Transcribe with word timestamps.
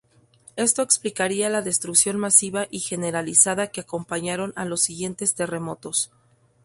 Esto 0.55 0.81
explicaría 0.81 1.47
la 1.51 1.61
destrucción 1.61 2.17
masiva 2.17 2.65
y 2.71 2.79
generalizada 2.79 3.67
que 3.67 3.81
acompañaron 3.81 4.51
a 4.55 4.65
los 4.65 4.81
siguientes 4.81 5.35
terremotos. 5.35 6.11